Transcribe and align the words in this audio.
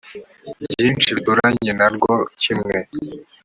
byinshi 0.69 1.07
bituranye 1.17 1.71
na 1.79 1.87
rwo 1.95 2.13
kimwe 2.41 2.75